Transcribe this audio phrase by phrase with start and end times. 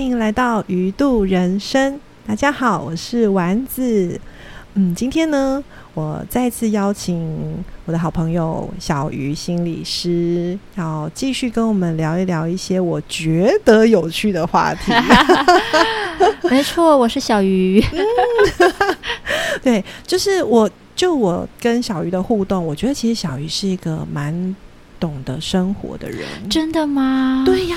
[0.00, 2.00] 欢迎来到鱼度人生。
[2.26, 4.18] 大家好，我是丸子。
[4.72, 5.62] 嗯，今天呢，
[5.92, 14.90] 我再次邀请我的好朋友小鱼心理师，要继续跟我们聊一聊一些我觉得有趣的话题。
[16.48, 17.84] 没错，我是小鱼。
[19.62, 24.56] 对，就是我，就我跟小鱼的互动，我觉得其实小鱼是一个蛮
[24.98, 26.26] 懂得生活的人。
[26.48, 27.42] 真的吗？
[27.44, 27.76] 对呀，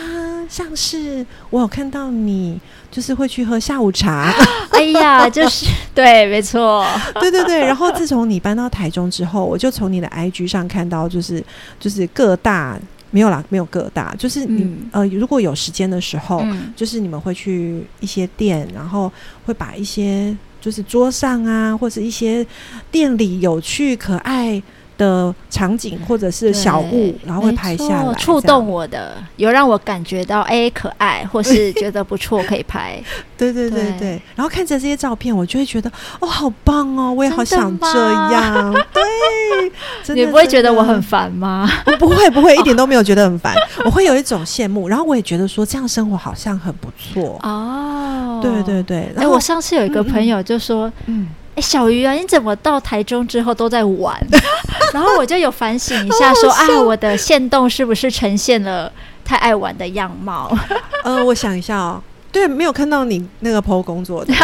[0.50, 2.60] 像是我有看到你，
[2.92, 4.34] 就是会去喝下午茶。
[4.72, 6.86] 哎呀，就是 对，没错，
[7.20, 7.60] 对对对。
[7.60, 11.44] 然后自从你搬到台中之后，我就从你的 IG 上看到，就是
[11.80, 12.80] 就是各大
[13.12, 16.44] 没有啦，没有各大，就是你呃，如果有时间的时候，
[16.76, 19.12] 就是你们会去一些店，然后
[19.46, 22.46] 会把一些就是桌上啊，或者一些
[22.92, 24.62] 店里有趣可爱。
[25.04, 33.02] 的场景或者是小物，然后会拍下来，触动我的，有让我感觉到哎可爱，或是觉得不错可以拍。
[33.38, 38.74] 对对对对，然后看着这些照片，我就会觉得哦好棒哦，我也好想这样。
[40.06, 41.70] 对，你不会觉得我很烦吗？
[41.86, 48.40] 我不会不会，一点都没有觉得很烦，我会有一种羡慕，然后我也觉得说这样生活好像很不错哦。
[48.42, 51.28] 对对对，哎，我上次有一个朋友就说，嗯。
[51.56, 54.20] 哎，小鱼啊，你怎么到台中之后都在玩？
[54.94, 58.92] 然后我就有反省一下， 说啊，我的线动是不是呈现了
[59.24, 60.52] 太爱玩的样貌？
[61.04, 62.02] 呃，我想一下哦，
[62.32, 64.38] 对，没有看到你那个 PO 工作的，没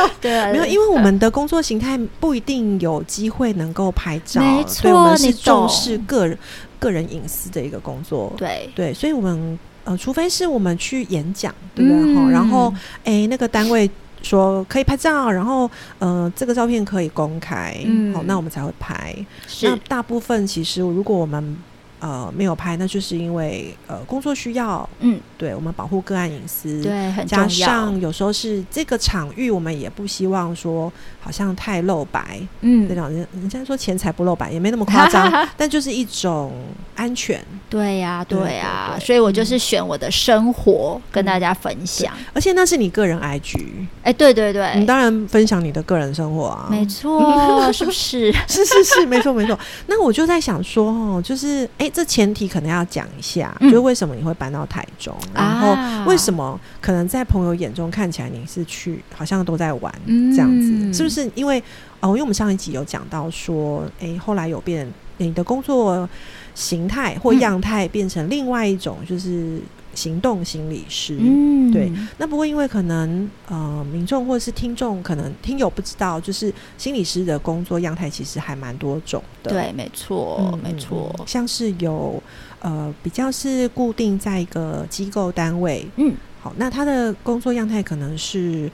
[0.00, 6.38] 有，对，没有，因为我们的工作形态不一定有机会能够拍照，没错，我们是重视个人
[6.78, 12.14] 个人隐私的一个工作，对对，所以我们呃，除非是我们去演讲，对不对？
[12.14, 12.70] 哈，然后
[13.04, 13.90] 哎，那个单位。
[14.26, 17.72] 说可以拍照，然后呃，这个照片可以公开，
[18.12, 19.14] 好，那我们才会拍。
[19.62, 21.56] 那大部分其实，如果我们
[21.98, 30.92] 呃，没有拍，那就是因为呃工作需要，嗯，对我们保护个案隐私，对，很加上有时候是这个场域，我们也不希望说
[31.26, 35.28] 好像太露白，嗯，那种人人家说钱财不露白，也没那么夸张，
[35.58, 36.52] 但就是一种
[36.94, 43.58] 安全，对呀，对呀，所以我就是选我的生活跟大家分享，而且那是你个人 IG，
[44.04, 47.20] 哎，对对对，你当然分享你的个人生活啊，没错，
[47.74, 48.32] 是不是？
[48.46, 49.58] 是是是，没错没错。
[49.88, 51.90] 那我就在想说，哦，就是哎。
[51.96, 61.15] 这前提可能要讲一下，就是为什么你会搬到台中，然后为什么可能在朋友眼中看起来你是去好像都在玩这样子，是不是？
[61.34, 61.62] 因为
[62.00, 66.08] 哦，因为我们上一集有讲到说，哎，后来有变你的工作
[66.54, 69.60] 形态或样态变成另外一种，就是。
[69.96, 71.90] 行动心理师，嗯，对。
[72.18, 79.50] 那不过因为可能呃，民众或者是听众，可能听友不知道，就是心理师的工作样态其实还蛮多种的。
[79.50, 81.10] 对，没错，没错。
[81.26, 82.22] 像是有
[82.60, 88.70] 呃，比较是固定在一个机构单位，嗯，好，那他的工作样态可能是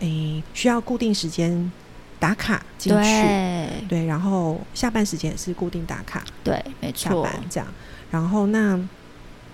[0.00, 1.72] 诶，需要固定时间
[2.18, 7.66] 打卡进去，对，然后下班时间也是固定打卡，对，没错，这样。
[8.10, 8.78] 然后那。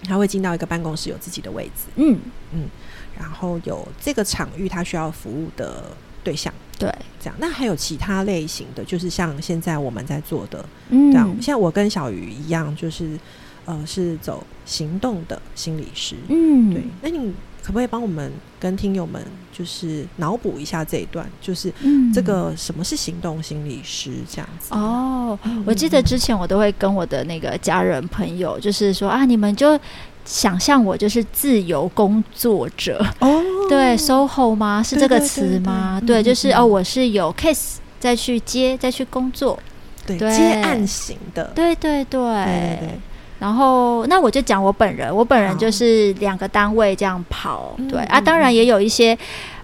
[0.05, 2.19] 他会进到一个办公室，有自己的位置，嗯
[2.53, 2.69] 嗯，
[3.17, 7.35] 然后有这个场域他需要服务的对象，对，这样。
[7.39, 11.33] 那还有其他类型的，就是像现在我们在做的，嗯，这样。
[11.41, 13.17] 像我跟小鱼一样，就是
[13.65, 16.83] 呃，是走行动的心理师，嗯，对。
[17.01, 21.73] 那你可不可以帮我们跟听友们，就是脑补一下这一段，就是
[22.13, 24.75] 这个什么是行动心理师这样子？
[24.75, 29.79] 哦，我记得之前我都会跟我的那个家人朋友，就是说啊，你们就
[30.25, 34.83] 想象我就是自由工作者哦，对，SOHO 吗？
[34.83, 36.03] 是这个词吗？
[36.05, 39.57] 对，就是哦，我是有 case 再去接再去工作，
[40.05, 42.21] 对，接案型的，对对对。
[43.43, 49.19] 然后，那我就讲我本人，我本人就是两个单位这样跑，对啊，当然也有一些。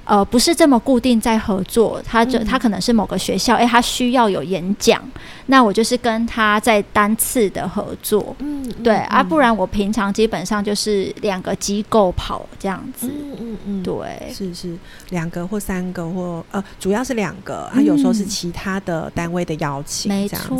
[0.09, 4.99] 呃，不是这么固定在合作，他就他可能是某个学校，哎，他需要有演讲，
[5.47, 14.75] 那我就是跟他在单次的合作，嗯，对啊，不然我平常基本上就是两个机构跑这样子，嗯嗯嗯，对，是是
[15.11, 20.57] 两个或三个或呃，主要是两个，他有时候是其他的单位的邀请，没错，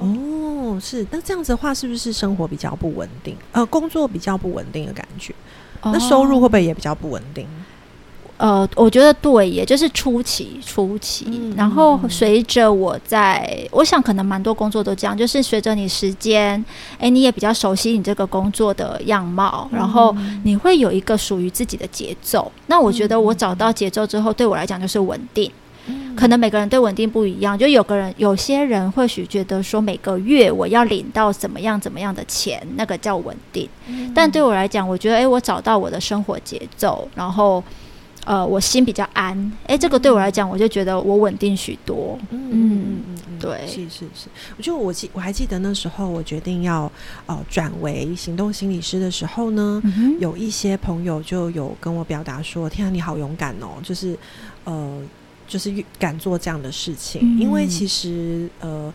[0.00, 3.36] 哦，是，那这样子的话，是不是生活比较不稳定？
[3.52, 5.34] 呃，工作比较不稳定的感觉，
[5.82, 7.46] 那收入会不会也比较不稳定？
[8.40, 16.64] 呃，我觉得对，也就是初期，初期，然后随着我在，我想可能蛮多工作都这样，就是随着你时间，
[16.98, 22.50] 哎，你也比较熟悉你这个工作的样貌，然后你会有一个属于自己的节奏。
[22.66, 25.52] 那我觉得我找到节奏之后，对我来讲就是稳定。
[26.16, 33.68] 可能每个人对稳定不一样，就有个人有些人或许觉得说每个月我要领到怎么样怎么样的钱，那个叫稳定。
[34.14, 37.62] 但对我来讲，我觉得，哎，我找到我的生活节奏，然后。
[38.26, 42.18] 呃，我心比较安，哎，这个对我来讲，我就觉得我稳定许多。
[42.30, 44.28] 嗯嗯嗯，对，是是是。
[44.58, 46.90] 我就我记我还记得那时候，我决定要
[47.24, 49.82] 呃转为行动心理师的时候呢，
[50.20, 54.16] 有一些朋友就有跟我表达说：“天啊，你好勇敢哦！”就是
[54.64, 55.02] 呃，
[55.48, 58.92] 就是敢做这样的事情，因为其实呃，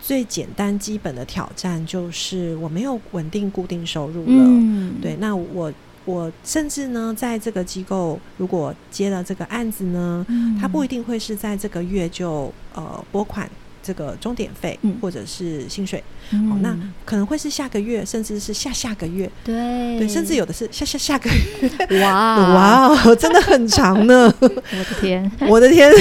[0.00, 4.60] 最简单基本的挑战就是我没有稳定固定收入了。
[5.02, 5.70] 对，那我。
[6.04, 10.26] 我甚至呢，在这个机构，如果接了这个案子呢，
[10.60, 13.48] 他不一定会是在这个月就呃拨款
[13.82, 19.98] 这个终点费或者是薪水，哦，那可能会是下个月，甚至是下下个月，对。
[19.98, 22.32] 对，甚至有的是下下下个月，哇。
[22.54, 24.32] 哇，真的很长呢！
[24.40, 25.92] 我的天， 我的天，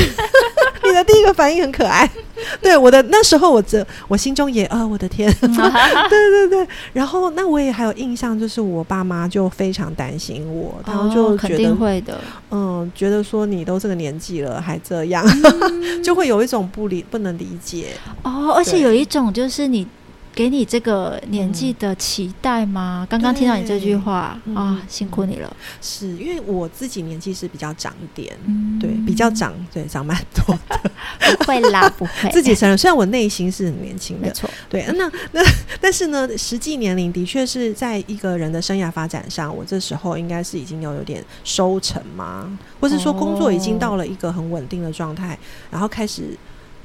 [0.91, 2.09] 你的第一个反应很可爱。
[2.61, 6.67] 对我的那时候，我这我心中也啊，我的天， 对对对。
[6.93, 15.25] 然后那我也还有印象，就是我爸妈就非常担心我，他们就肯定会的，嗯，觉得说你都这个年纪了还这样，
[16.03, 17.89] 就会有一种不理不能理解
[18.23, 19.87] 哦，而且有一种就是你。
[20.33, 23.05] 给你这个年纪的期待吗？
[23.09, 25.55] 刚刚听到你这句话啊，辛苦你了。
[25.81, 28.35] 是因为我自己年纪是比较长一点，
[28.79, 30.91] 对，比较长，对，长蛮多的。
[31.37, 32.29] 不会啦， 不会。
[32.31, 34.49] 自己承认，虽然我内心是很年轻的，没错。
[34.69, 35.41] 对，那那
[35.79, 42.57] 但是呢，实际年龄的确是在一个人的生涯发展上，我这时候应该是已经有有点收成吗？
[42.79, 45.37] 或是说工作已经到了一个很稳定的状态，
[45.69, 46.37] 然后开始。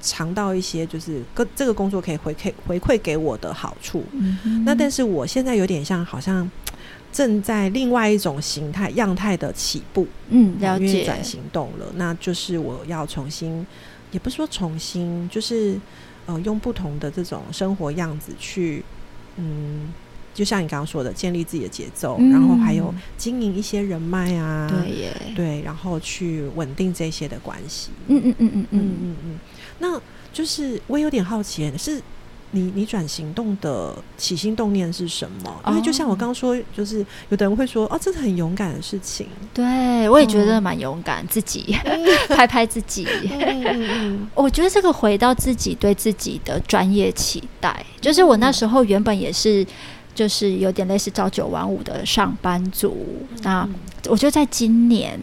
[0.07, 4.05] 尝到一些就是跟这个工作可以回馈回馈给我的好处，
[4.65, 6.49] 那但是我现在有点像好像
[7.13, 11.05] 正在另外一种形态样态的起步，嗯，了解。
[11.05, 13.67] 转行动了，那就是我要重新，
[14.13, 15.77] 也不是说重新，就是
[16.27, 18.85] 呃用不同的这种生活样子去，
[19.37, 19.93] 嗯，
[20.35, 28.67] 就像你刚刚说的，建立自己的节奏，然后还有经营一些人脉啊，对耶，对，然后去稳定这些的关系，嗯嗯嗯嗯。
[28.71, 29.41] 嗯嗯嗯。
[29.79, 30.01] 那
[30.33, 32.01] 就是我有点好奇，是
[32.53, 35.61] 你你转行动的起心动念是什么？
[35.67, 39.27] 因为就像我刚刚说，就是有的人会说，哦，这是很勇敢的事情。
[39.53, 41.77] 对，我也觉得蛮勇敢，自己
[42.29, 43.07] 拍拍自己。
[44.35, 49.67] 我觉得这个回到自己对自己的专业期待，就是我那时候原本也是，
[50.15, 53.27] 就是有点类似朝九晚五的上班族。
[53.43, 53.69] 那
[54.09, 55.21] 我觉得在今年。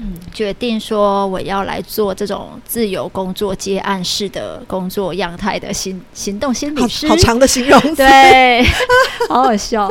[0.00, 8.62] 嗯，决定说我要来做这种自由工作、接案式的工作样态的行行动心理师，好长的形容，对，
[9.28, 9.88] 好好笑，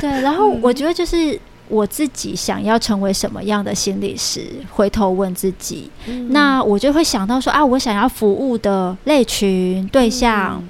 [0.00, 0.08] 对。
[0.20, 1.38] 然后我觉得就是
[1.68, 4.40] 我自己想要成为什么样的心理师，
[4.70, 5.90] 回头问自己，
[6.30, 10.62] 那我就会想到说啊，我想要服务的类群对象。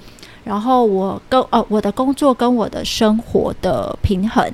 [0.47, 4.49] 然后我跟哦，我的工作跟我的生活的平衡，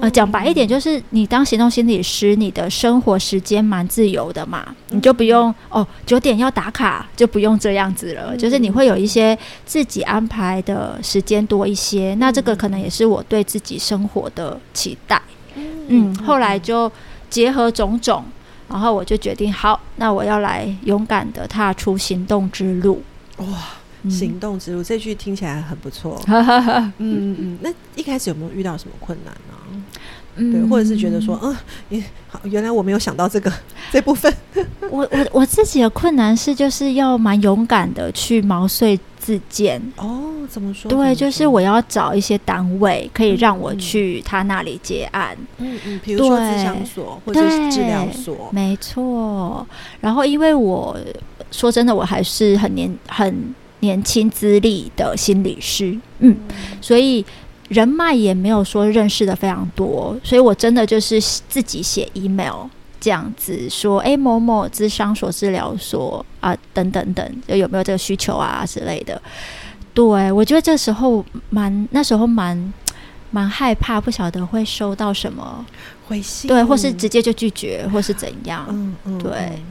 [0.00, 9.36] 呃，讲白一点，就是你当行动心理师，你的生活时间蛮自由的嘛，你就不用哦九点要打卡，就不用这样子了，就是你会有一些
[9.66, 12.14] 自己安排的时间多一些。
[12.20, 15.20] 那这个可能也是我对自己生活的期待。
[15.88, 16.88] 嗯，后来就
[17.28, 18.24] 结合种种，
[18.68, 23.02] 然后我就决定，好，那我要来勇敢的踏出行动之路。
[23.38, 23.46] 哇！
[24.08, 26.20] 行动之路这句听起来很不错。
[26.26, 29.54] 嗯嗯嗯，那一开始有没有遇到什么困难呢？
[30.52, 31.36] 对，或者是觉得说，
[31.90, 33.52] 嗯，好，原来我没有想到这个
[33.90, 34.32] 这部分。
[34.88, 39.82] 我我我自己的困难是，就是要蛮勇敢的去毛遂自荐。
[39.96, 40.88] 哦，怎么说？
[40.88, 45.36] 对，就是我要找一些单位可以让我去他那里接案。
[45.56, 49.66] 嗯嗯，比如说治疗所或者是治疗所，没错。
[50.00, 50.96] 然后，因为我
[51.50, 53.52] 说真的，我还是很年很。
[53.80, 56.36] 年轻资历的心理师，嗯，
[56.80, 57.24] 所以
[57.68, 62.66] 人脉也没有说认识的非常多，所以我真的就是自己写 email
[63.00, 69.20] 这样子说，哎，某某智商所、治疗所啊，等等等，就有没有这个需求啊之类的。
[69.94, 72.72] 对我觉得这时候蛮那时候蛮
[73.30, 75.64] 蛮害怕，不晓得会收到什么。
[76.06, 79.62] 回信，对，或是直接就拒绝，或是怎样，嗯嗯，对。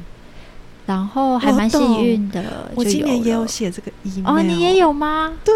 [0.88, 4.38] 然后还蛮幸运的，我今年也有写这个 email。
[4.38, 5.34] 哦，你也有吗？
[5.44, 5.54] 对，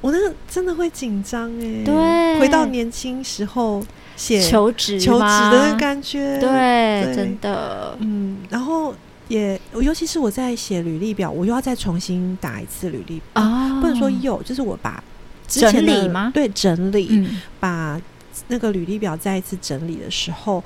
[0.00, 1.84] 我那个真的会紧张哎。
[1.84, 3.80] 对，回到年轻时候
[4.16, 7.96] 写求职求职的感觉，对，真的。
[8.00, 8.92] 嗯，然后
[9.28, 15.00] 也尤其是我在写履历表，我又要再重新打一次履历啊，不能说有，就是我把
[15.46, 16.32] 整理吗？
[16.34, 17.24] 对，整理
[17.60, 18.00] 把。
[18.48, 20.62] 那个履历表再一次整理的时候，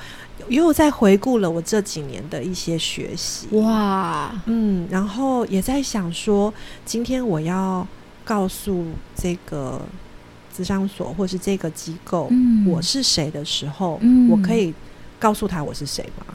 [0.48, 3.46] 又在回顾了我这几年的一些学习。
[3.52, 6.52] 哇，嗯，然后也在想说，
[6.84, 7.86] 今天我要
[8.24, 9.80] 告诉这个
[10.56, 12.30] 咨商所或是这个机构，
[12.66, 14.74] 我是谁的时候，我可以
[15.18, 16.34] 告诉他我是谁吗？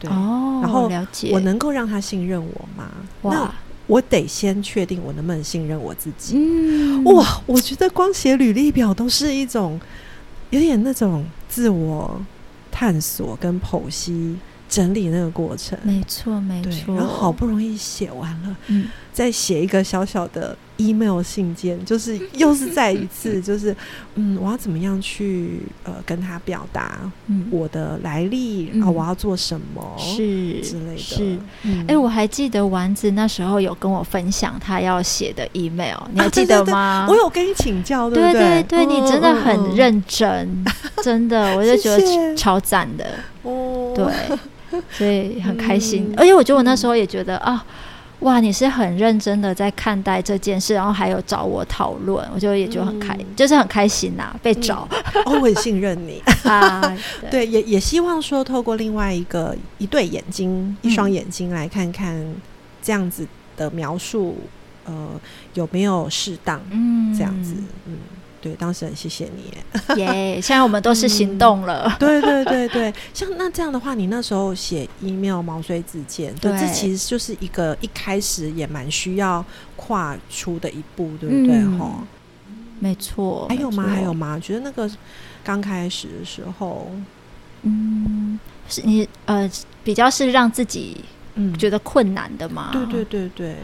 [0.00, 2.90] 对，哦，然后了解，我能够让他信任我吗？
[3.22, 3.52] 那。
[3.86, 6.36] 我得先确定我能不能信任我自己。
[6.36, 9.80] 嗯，哇，我觉得光写履历表都是一种
[10.50, 12.20] 有点那种自我
[12.70, 14.36] 探索跟剖析、
[14.68, 15.78] 整理那个过程。
[15.82, 16.94] 没错，没错。
[16.94, 20.56] 然后好不容易写完了，嗯，再写一个小小的。
[20.80, 23.74] Email 信件就是又是再一次， 就是
[24.14, 26.98] 嗯，我要怎么样去呃跟他表达
[27.50, 30.98] 我的来历啊，我要做什么是之类的。
[30.98, 31.38] 是，
[31.86, 37.06] 哎，我还记得丸子那时候有跟我分享他要写的 email，你还记得吗？
[37.08, 40.64] 我有跟你请教，对对对，你真的很认真，
[41.04, 43.04] 真的，我就觉得超赞的
[43.42, 43.92] 哦。
[43.94, 47.64] 对，所以很开心， 而且我觉得我那时候也觉得啊。
[48.20, 54.86] 哇，你是很认真的在看待这件事，然后还有找我讨论，我就也就很开，就是很开心呐，被找。
[55.24, 56.96] 哦，我很信任你 啊，
[57.30, 62.34] 对，也也希望说透过另外一个一对眼睛，一双眼睛来看看
[62.82, 64.36] 这样子的描述，
[64.84, 65.08] 呃，
[65.54, 66.60] 有没有适当？
[66.70, 67.54] 嗯，这样子，
[67.86, 67.96] 嗯。
[68.40, 69.52] 对，当时很谢谢你
[70.00, 70.40] 耶！
[70.40, 71.94] 现在我们都是行动了。
[71.98, 79.44] 对对对对，像那这样的话，你那时候写 email 毛遂自荐，对，这其实就是一个一开始也蛮需要
[79.76, 81.78] 跨出的一步，对不对？
[81.78, 82.02] 哈，
[82.78, 83.46] 没错。
[83.48, 83.82] 还有吗？
[83.86, 84.38] 还有吗？
[84.38, 84.90] 觉得那个
[85.44, 86.90] 刚开始的时候，
[87.62, 89.50] 嗯，是你呃
[89.84, 90.96] 比较是让自己
[91.34, 92.70] 嗯觉得困难的嘛？
[92.72, 93.56] 对对对对。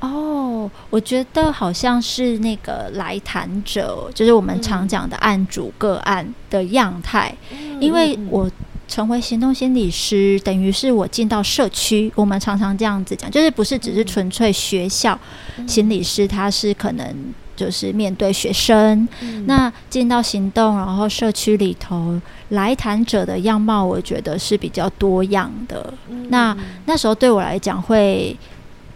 [0.00, 7.34] 哦，我觉得好像是那个来谈者，就是我们常讲的案主个案的样态。
[7.78, 8.50] 因为我
[8.88, 12.10] 成为行动心理师，等于是我进到社区。
[12.14, 15.18] 我们常常这样子讲，就是不是只是纯粹学校
[15.66, 17.14] 心理师，他是可能
[17.54, 19.06] 就是面对学生。
[19.44, 25.92] 那进到行动，然后社区里头来谈者的样貌，我觉得是比较多样的。
[26.30, 28.34] 那那时候对我来讲会。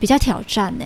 [0.04, 0.84] 比较挑战呢，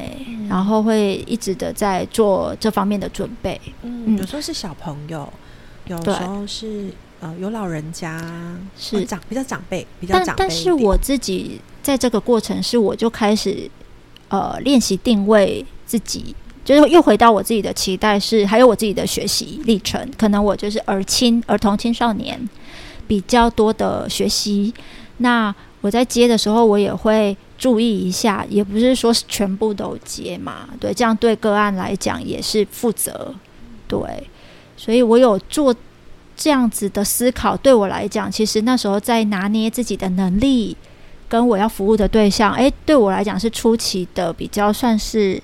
[0.49, 3.61] 然后会一直的在做这方面的准备。
[3.83, 5.29] 嗯，有时候是小朋友，
[5.89, 8.17] 有时候是呃有老人家，
[8.79, 10.35] 是长比较长辈，比较长辈。
[10.37, 13.69] 但是我自己在这个过程是，我就开始
[14.29, 16.33] 呃练习定位自己，
[16.65, 20.09] 就是又回到我自己的期待是，还有我自己的学习历程。
[20.17, 22.49] 可能我就是儿青、儿童、青少年
[23.09, 24.73] 比较多的学习。
[25.17, 27.37] 那我在接的时候，我也会。
[27.59, 33.35] 注意一下，也不是说全部都接嘛，对，这样对个案来讲也是负责，
[33.89, 33.99] 对，
[34.77, 35.75] 所以我有做
[36.37, 40.77] 这样子的思考，对我来讲，其实那时候在拿捏自己的能力
[41.29, 45.43] 跟我要服务的对象，诶，对我来讲是初期的比较算是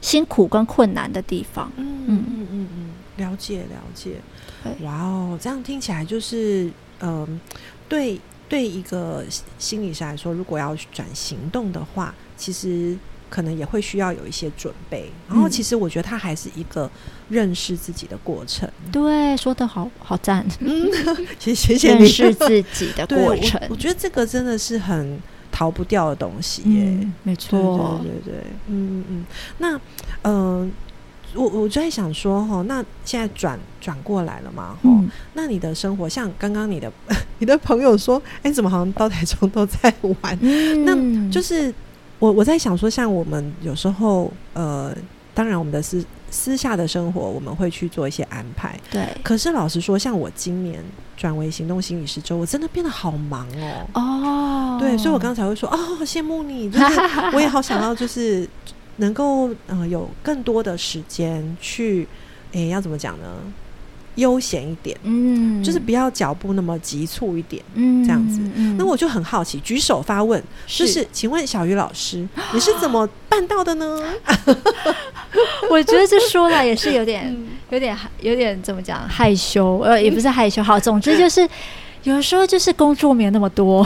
[0.00, 1.68] 辛苦跟困难的地方。
[1.76, 4.12] 嗯嗯嗯嗯嗯，了解了解，
[4.84, 7.40] 哇哦，这样听起来就是嗯，
[7.88, 8.20] 对。
[8.50, 9.24] 对一个
[9.58, 12.98] 心理师来说，如果要转行动的话，其实
[13.30, 15.10] 可能也会需要有一些准备。
[15.28, 16.90] 然后，其实我觉得它还是一个
[17.28, 18.68] 认识自己的过程。
[18.90, 20.44] 对，说的好好赞。
[20.58, 20.90] 嗯，
[21.38, 23.60] 谢谢谢认识 自己的过程。
[23.70, 25.16] 我觉得这个真的是很
[25.52, 27.08] 逃不掉的东西耶。
[27.22, 29.24] 没错，对对对，嗯嗯嗯。
[29.58, 29.80] 那
[30.24, 30.72] 嗯。
[31.34, 34.76] 我我就在想说哈，那现在转转过来了嘛？
[34.82, 34.90] 哈，
[35.34, 36.90] 那你的生活像刚刚你的
[37.38, 40.38] 你的朋友说，哎，怎么好像到台中都在玩？
[40.84, 41.72] 那就是
[42.18, 44.94] 我我在想说，像我们有时候呃，
[45.32, 49.06] 当然我们的私私下的生活我们会去做一些安排，对。
[49.22, 50.82] 可是老实说，像我今年
[51.16, 53.86] 转为行动心理师之后，我真的变得好忙哦。
[53.94, 57.00] 哦，对，所以我刚才会说，哦，羡慕你，就是
[57.34, 58.48] 我也好想要，就是。
[59.00, 62.06] 能够呃有更多的时间去，
[62.52, 63.26] 诶，要怎么讲呢？
[64.16, 68.40] 悠闲一点，嗯，就是不要脚步那么急促一点，嗯，这样子。
[68.76, 74.02] 那我就很好奇，举手发问，就是请问小鱼老师， 你是怎么办到的呢？
[75.70, 77.34] 我觉得这说来也是有点、
[77.70, 80.62] 有点、有点怎么讲害羞，呃，也不是害羞。
[80.62, 81.48] 好，总之就是。
[82.04, 83.84] 有时候就是工作没有那么多，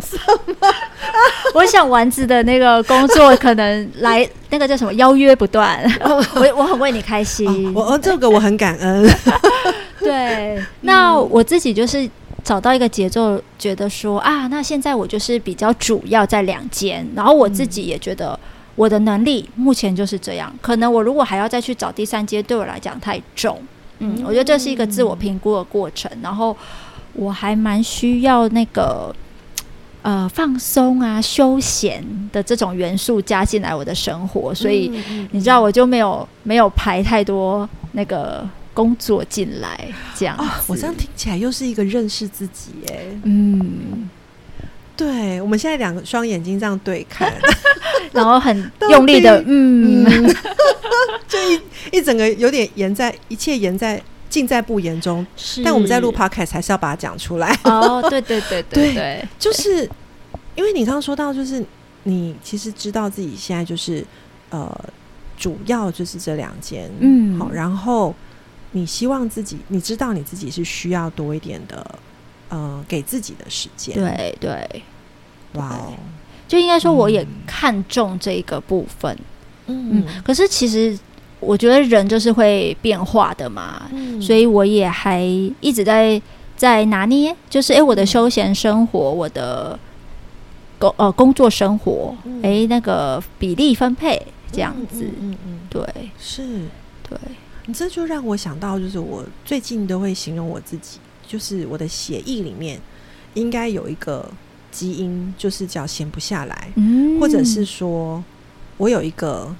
[0.00, 0.16] 什
[0.60, 0.68] 么？
[1.54, 9.08] 我想丸子的那个工作可能来 那个叫什么邀约不断，我我很为你开心，我这个我很感恩。
[10.00, 12.08] 对，那我自己就是
[12.44, 18.38] 找到一个节奏，觉得说啊，那现在我就是比较主要在两间，然后我自己也觉得
[18.74, 23.60] 我的能力目前就是这样，可能我如果还要再去找第三间，对我来讲太重。
[23.98, 26.54] 嗯，我觉得这是一个自我评估的过程，然后
[27.16, 29.14] 我还蛮需要那个
[30.02, 34.90] 呃放松啊、休闲的这种元素加进来我的生活，所以
[35.32, 40.36] 你知道我就没有没有排太多那个工作进来，这样。
[40.66, 42.94] 我这样听起来又是一个认识自己，哎，
[43.24, 44.08] 嗯，
[44.96, 47.32] 对，我们现在两个双眼睛这样对看，
[48.12, 50.04] 然后很用力的， 嗯。
[51.28, 51.60] 就一
[51.98, 54.00] 一整个有点延在，一切延在，
[54.36, 55.26] 尽在不言中。
[55.34, 57.58] 是，但我们在录 podcast 还是要把它讲出来。
[57.64, 59.88] 哦，对对对对对，就是
[60.54, 61.64] 因为你刚刚说到，就是
[62.02, 64.04] 你其实知道自己现在就是
[64.50, 64.70] 呃，
[65.38, 68.14] 主要就是这两间，嗯，好，然后
[68.72, 71.98] 你希望自己，你知道你自己是需要多一点的，
[72.50, 73.94] 呃，给自己的时间。
[73.94, 74.82] 对对，
[75.54, 75.94] 哇哦，
[76.46, 79.18] 就应该说我也看重这一个部分。
[79.68, 80.96] 嗯，可是其实
[81.40, 83.90] 我觉得人就是会变化的嘛，
[84.20, 85.22] 所以我也还
[85.60, 86.20] 一直在
[86.56, 89.78] 在拿捏，就是哎，我的休闲生活，我的
[90.78, 95.84] 工呃工作生活，哎，那个比例分配这样子，嗯嗯，对，
[96.18, 96.42] 是，
[97.08, 97.18] 对，
[97.66, 102.80] 你这就让我想到，就是我最近都会形容我自己，就是我的血液里面
[103.34, 104.28] 应该有一个
[104.70, 108.24] 基因，就是叫闲不下来，嗯，或者是说。
[108.78, 109.56] 我有一个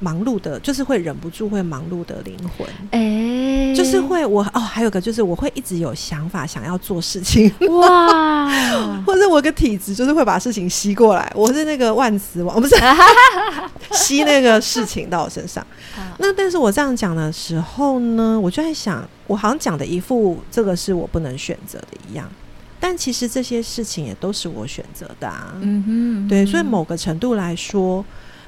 [0.00, 8.48] 忙碌的，就是会忍不住会忙碌的灵魂，哎，就是会我哦，还有个就是我会一直有想法想要做事情，哇，
[9.06, 12.74] 或者我个体质就是会把事情吸过来，我是那个万磁王，不是
[13.92, 15.64] 吸那个事情到我身上。
[16.18, 22.26] 那但是我这样讲的时候呢，我就在想，我好像讲的一副这个是我不能选择的一样，
[22.80, 28.02] 但其实这些事情也都是我选择的啊，嗯哼，对，所以某个程度来说。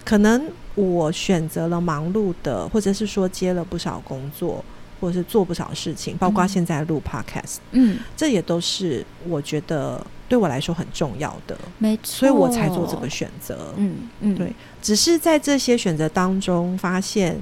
[0.04, 4.64] 可能我选择了忙碌的，或者是说接了不少工作，
[5.00, 17.38] 或者是做不少事情，包括现在录 podcast，嗯，这也都是我觉得对我来说很重要的，没错，所以我才做这个选择，嗯嗯，对，只是在这些选择当中发现，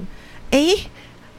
[0.51, 0.59] 哎。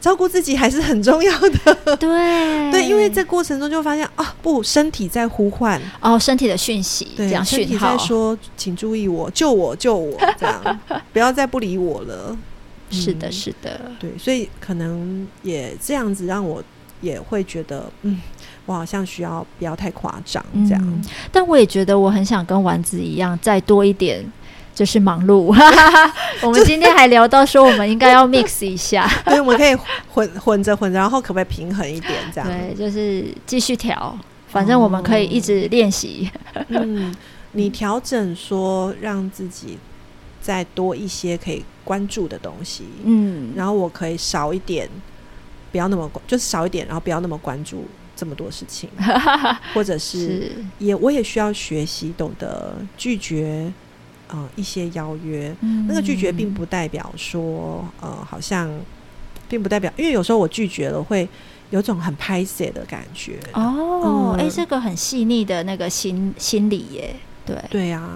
[0.03, 2.73] 照顾自己还是很重要的， 对。
[2.73, 5.81] 对，因为在过程中就发现啊，不，身体在呼唤。
[6.01, 7.97] 哦，身体的讯息，这样讯号。
[7.97, 10.81] 在说，请注意我，救我，救我，这样。
[11.12, 12.37] 不要再不理我了。
[12.91, 16.62] 是的，是的，对，所以可能也这样子让我
[17.01, 18.21] 也会觉得，嗯，
[18.67, 24.23] 我好像需要不要太夸张这样，但我也觉得我很想跟丸子一样，再多一点。
[24.74, 25.54] 就是忙碌，
[26.42, 29.76] 我们今天还聊到说，我们应该要 mix 一下， 对，我们可以
[30.12, 32.48] 混混着混着，然后可不可以平衡一点这样？
[32.48, 34.16] 对，就是继续调，
[34.48, 36.30] 反正我们可以一直练习。
[36.68, 37.14] 嗯，
[37.52, 39.76] 你调整说让自己
[40.40, 44.88] 再多一些可以关注的东西，嗯，然后我可以少一点，
[45.70, 48.88] 不要那么就是少一点，然后不要那么关注这么多事情，
[49.74, 53.70] 或者是也我也需要学习懂得拒绝。
[54.33, 55.55] 呃，一些邀约，
[55.87, 58.68] 那个拒绝并不代表说，呃，好像
[59.47, 61.29] 并不代表，因为有时候我拒绝了，会
[61.68, 63.38] 有种很拍摄的感觉。
[63.53, 67.14] 哦，哎，这个很细腻的那个心心理耶，
[67.45, 68.09] 对，对呀。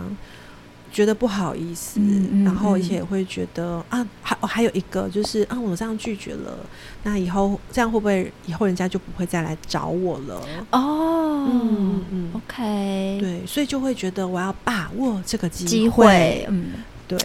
[0.97, 2.01] 觉得不好意思，
[2.43, 6.57] 然后而且也会觉得啊，还还有一个就是啊，我这样拒绝了，
[7.03, 10.41] 那以后这样会不会以后人家就不会再来找我了？
[10.71, 16.69] 哦，嗯嗯，OK，对，所以就会觉得我要把握这个机会，嗯，
[17.07, 17.19] 对，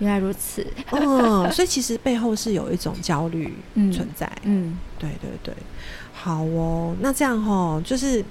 [0.00, 3.54] 原来如此，嗯， 所以其实背后是有一种焦虑
[3.92, 5.54] 存在，嗯，对对对，
[6.12, 8.24] 好哦，那这样哈，就是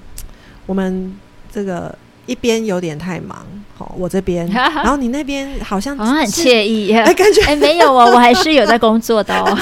[0.65, 1.17] 我们
[1.50, 1.98] 这个。
[2.26, 3.46] 一边有点太忙，
[3.78, 9.58] 好，我这边， 然后你那边好像好像很惬意，哎，感觉哎没有哦， 我还是有在工作的哦，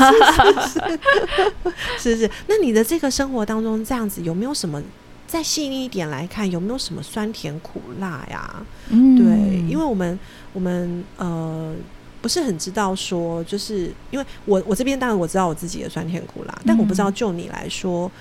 [1.98, 4.82] 是是，那你的这个生活当中这样子有没有什么
[5.26, 8.54] 再细腻一点来看，有没有什么酸甜苦辣呀？
[8.90, 10.20] 嗯，对，因为我们
[10.54, 11.74] 我们呃
[12.22, 18.12] 不是很知道说，就是因为我我这边当然我知道我自己的酸甜苦辣，但我不知道就你来说。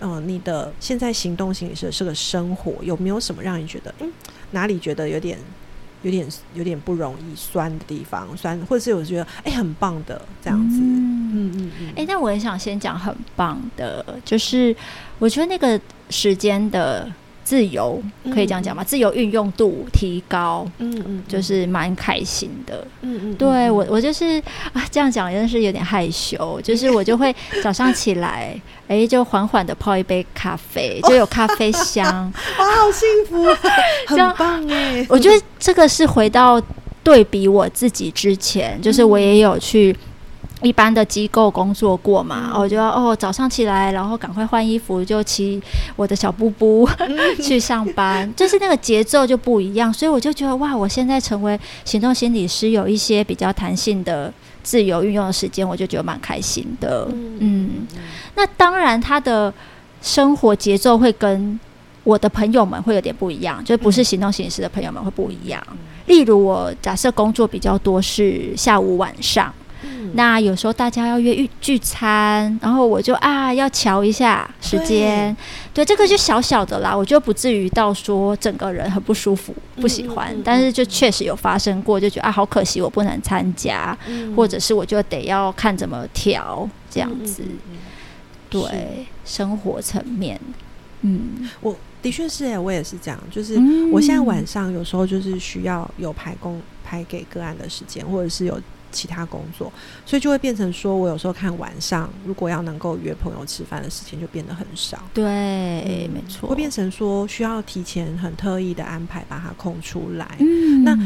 [0.00, 4.12] 嗯，你的现在行动型是是个生活，有没有什么让你觉得嗯
[4.50, 5.38] 哪里觉得有点
[6.02, 8.36] 有点有点不容易酸的地方？
[8.36, 11.92] 酸，或者是我觉得哎很棒的这样子，嗯嗯嗯。
[11.96, 14.74] 哎，那我也想先讲很棒的，就是
[15.18, 17.10] 我觉得那个时间的。
[17.50, 18.00] 自由
[18.32, 18.84] 可以这样讲吗？
[18.84, 23.34] 自由运用度提高，嗯嗯，就是蛮开心的，嗯嗯。
[23.34, 24.40] 对我，我就是
[24.72, 26.60] 啊，这样讲真的是有点害羞。
[26.62, 28.54] 就是我就会 早上起来，
[28.86, 33.44] 哎，就缓缓的泡一杯咖啡，就有咖啡香， 哇，好幸福，
[34.06, 35.04] 很棒哎。
[35.08, 36.62] 我觉得这个是回到
[37.02, 39.96] 对比我自己之前，就是我也有去
[40.62, 45.60] 一般的机构工作过嘛，我就要哦早上起来，然后赶快换衣服，就骑
[45.96, 46.86] 我的小布布
[47.42, 54.30] 去上班， 就是那个节奏就不一样，所以我就觉得哇，我现在成为行动心理师，有一些比较弹性的
[54.62, 57.08] 自由运用的时间，我就觉得蛮开心的。
[57.38, 57.86] 嗯，
[58.34, 59.52] 那当然他的
[60.02, 61.58] 生活节奏会跟
[62.04, 65.62] 我的朋友们会有点不一样，就不是行动心理师的朋友们会不一样。
[66.06, 69.50] 例如我假设工作比较多是下午晚上。
[70.14, 75.36] 那有时候大家要约聚聚餐，然后我就啊要瞧一下时间，
[75.72, 75.84] 对。
[75.84, 83.96] 这个就小小的啦，我就不至于到说整个人很不舒服、不喜欢，但是就确实有发生过，就觉得啊好可惜我不能参加，
[84.36, 87.42] 或者是我就得要看怎么调这样子。
[88.48, 90.40] 对，生活层面，
[91.02, 93.58] 嗯，我的确是哎，我也是这样，就是
[93.92, 98.60] 我现在晚上有时候就是需要有排工排给个案的时间，或者是有。
[98.92, 99.72] 其他工作，
[100.04, 104.98] 所以就会变成说，我有时候看晚上，如果要能够约朋友吃饭的时间，就变得很少。
[105.14, 110.36] 对，没错，会变成说需要提前很特意的安排把它空出来。
[110.38, 110.98] 嗯，那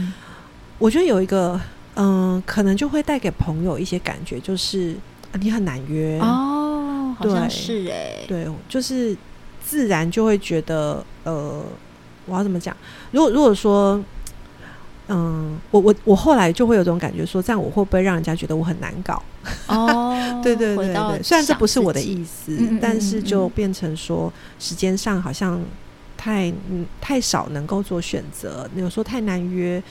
[0.78, 1.60] 我觉得有一个，
[1.96, 4.96] 嗯，可能就会带给朋友一些感觉，就是
[5.40, 9.16] 你很难约哦，好像是哎，对，就是
[9.62, 11.62] 自然就会觉得，呃，
[12.26, 12.76] 我要怎么讲？
[13.10, 14.02] 如果如果说。
[15.08, 19.22] 嗯，我我我后来就会有种感觉，说这样我会不会让人家觉得我很难搞？
[19.66, 25.62] 哦， 对对对对，虽然这不是我的意思，但是就变成说时间上好像
[26.16, 29.82] 太嗯太少能够做选择，有时候太难约，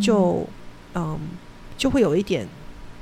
[0.00, 0.46] 就
[0.94, 1.18] 嗯
[1.76, 2.46] 就会有一点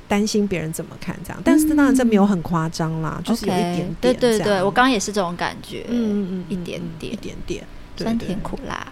[0.07, 1.39] 担心别人怎么看这样。
[1.45, 3.95] 但是当然这没有很夸张啦，就是有一点点。
[4.01, 7.63] 对对对，我刚刚也是这种感觉，嗯嗯嗯，一点点一点点
[7.95, 8.87] 酸甜苦辣，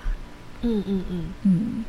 [0.61, 1.85] 嗯嗯嗯嗯。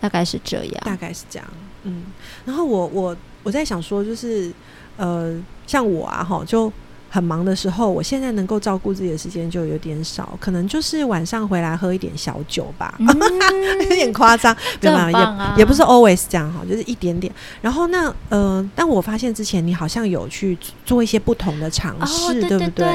[0.00, 1.48] 大概是这样，大概是这样，
[1.84, 2.04] 嗯，
[2.44, 4.52] 然后我我我在想说，就是
[4.96, 6.72] 呃，像我啊，哈，就。
[7.10, 15.10] 很忙的时候，我现在能够照顾自己的时间就有点少，可能就是晚上回来喝一点小酒吧， 有点夸张，对吧？
[15.56, 17.32] 也也不是 always 这样哈，就是一点点。
[17.60, 22.86] 然后那呃，但我发现之前你好像有去做一些不同的尝试，对不对？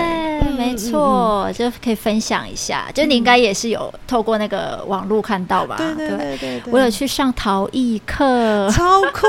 [0.57, 2.85] 没错，就可以分享一下。
[2.93, 5.77] 就你应该也是有透过那个网络看到吧？
[5.77, 9.27] 对对对对，我有去上陶艺课，超酷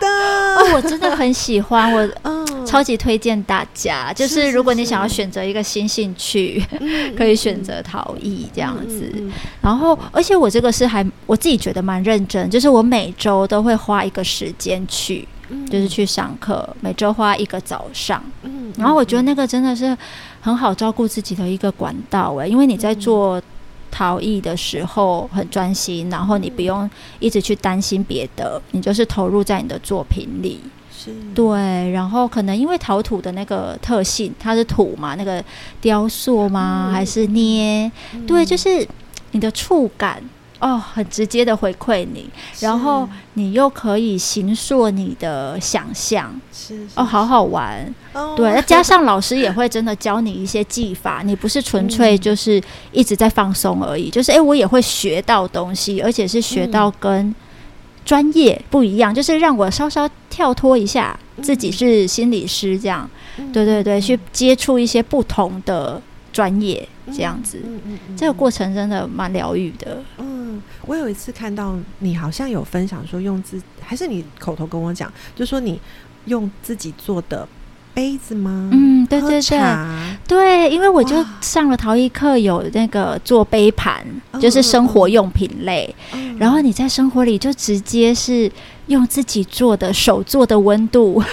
[0.00, 0.06] 的
[0.58, 0.74] 哦！
[0.74, 2.08] 我真的很喜欢，我
[2.74, 4.26] 超级推荐大家就。
[4.26, 6.60] 是如果你想要选择一个新兴趣，
[7.16, 9.12] 可以选择陶艺这样子。
[9.60, 15.28] 然后，而且我这个是还我自己觉得蛮认真，就是我每周都会花一个时间去，
[15.70, 18.20] 就是去上课，每周花一个早上。
[18.42, 19.96] 嗯，然后我觉得那个真的是
[20.40, 23.40] 很好照顾自己的一个管道哎，因为你在做
[23.88, 30.58] 陶艺的时候很专心，然后你不用一直去担心别的，你就是投入在你的作品里。
[31.34, 35.42] 对，然后可能因为陶土的那个特性，它是土嘛，那个
[35.80, 36.90] 雕塑吗？
[36.92, 37.90] 还是捏？
[38.26, 38.86] 对，就是
[39.32, 40.22] 你的触感
[40.60, 47.92] 哦，很直接的回馈你，然后你又可以形塑你的想象，是哦，好好玩。
[48.36, 52.62] 对，加上老师也会真的教你一些技法，你不是纯粹就是
[52.92, 57.34] 一直在放松而已，就是哎，我也会学到东西，而且是学到跟。
[58.04, 63.08] 专业不一样，就是让我稍稍跳脱一下，自己是心理师这样，
[63.52, 66.00] 对对对，去接触一些不同的
[66.32, 67.62] 专业这样子，
[68.16, 70.02] 这个过程真的蛮疗愈的。
[70.18, 75.80] 嗯，我有一次看到你好像有分享说用自，还是你口头跟我讲，就说你
[76.26, 77.48] 用自己做的。
[77.94, 78.68] 杯子吗？
[78.72, 79.60] 嗯，对对对，
[80.26, 84.04] 对，因为我就上了陶艺课，有那个做杯盘，
[84.40, 85.94] 就是生活用品类。
[86.38, 88.50] 然后你在生活里就直接是
[88.88, 91.24] 用自己做的手做的温度，哇，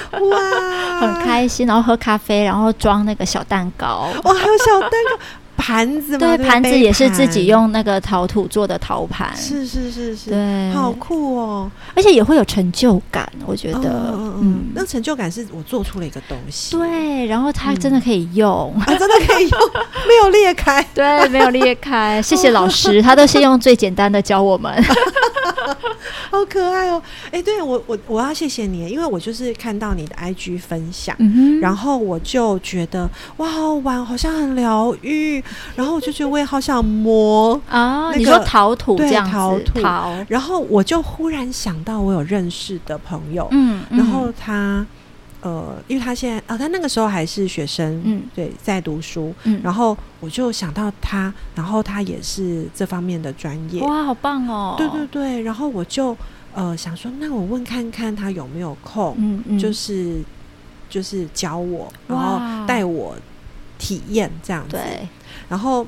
[1.02, 1.66] 很开心。
[1.66, 5.24] 然后喝咖啡，然后装那个小蛋糕，哇，还有小蛋糕。
[5.62, 19.60] 盘子对，盘子也是自己用那个陶土做的陶盘，是是是是，对，好酷哦，而且也会有成就感，我觉得，嗯，那成就感是我做出了一个东西，对，然后它真的可以用，真的可以用，
[20.08, 24.74] 没有裂开，对，没有裂开， 谢谢老师，他都是用最简单的教我们，
[26.32, 31.16] 好可爱哦，哎，对我我我要谢谢你，因为我就是看到你的 IG 分享，
[31.62, 35.44] 然后我就觉得哇，好玩，好像很疗愈。
[35.76, 38.12] 然后我就觉得我也好想摸啊！
[38.14, 40.14] 你说陶土这样陶土，陶。
[40.28, 44.86] 然后我就忽然想到，我有认识的朋友，嗯，然后他
[45.42, 54.76] 呃，因为他现在啊，他那个时候还是学生，嗯，对，在读书，嗯，然后我就想到他，然后他也是这方面的专业，哇，好棒哦！
[54.78, 56.16] 对对对，然后我就
[56.54, 60.22] 呃想说，那我问看看他有没有空，嗯嗯，就是。
[60.92, 62.38] 就是教我，然后
[62.68, 63.16] 带我
[63.82, 64.78] 体验这样子。
[65.50, 65.86] 然后，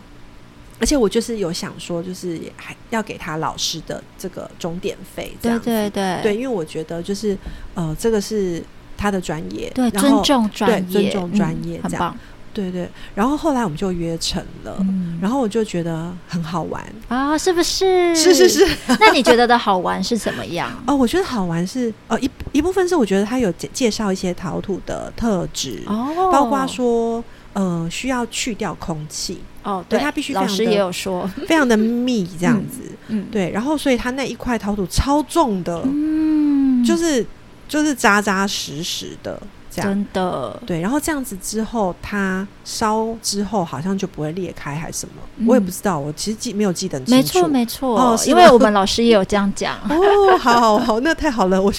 [0.80, 5.66] 而且我就是有想说，就是还要给他老师的这个钟点费，这样子。
[5.66, 7.38] 对对对，因为我觉得就是
[7.76, 8.62] 呃，这个是
[8.98, 12.18] 他的专业，对，尊重专业，尊重专业，这样。
[12.56, 14.78] 对对，然后后来我们就约成了，
[15.20, 18.16] 然后我就觉得很好玩啊，是不是？
[18.16, 18.64] 是是是。
[19.00, 20.70] 那你觉得的好玩是怎么样？
[20.86, 37.26] 哦，我觉得好玩是呃一一部分是我觉得他有介介绍一些陶土的特质哦，包括说呃需要去掉空气哦，对，它必须老师也有说非常的密 这样子，嗯，对，然后所以它那一块陶土超重的，嗯，就是
[37.68, 39.42] 就是扎扎实实的。
[39.82, 45.98] 真的对，然后这样子之后，它烧之后好像就不会裂开还是什么，我也不知道。
[45.98, 47.12] 我其实记没有记得清楚。
[47.16, 50.38] 没错没错哦，因为我们老师也有这样讲哦。
[50.38, 51.74] 好好好，那太好了，我